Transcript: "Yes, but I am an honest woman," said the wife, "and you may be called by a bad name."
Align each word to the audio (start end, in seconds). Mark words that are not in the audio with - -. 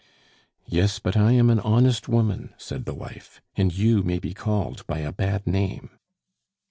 "Yes, 0.65 0.97
but 0.97 1.15
I 1.15 1.33
am 1.33 1.51
an 1.51 1.59
honest 1.59 2.09
woman," 2.09 2.55
said 2.57 2.85
the 2.85 2.95
wife, 2.95 3.39
"and 3.55 3.71
you 3.71 4.01
may 4.01 4.17
be 4.17 4.33
called 4.33 4.83
by 4.87 4.97
a 5.01 5.11
bad 5.13 5.45
name." 5.45 5.91